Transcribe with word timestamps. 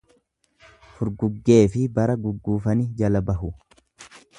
Furguggeefi 0.95 1.85
bara 2.01 2.17
gugguufani 2.25 2.91
jala 3.03 3.27
bahu. 3.31 3.55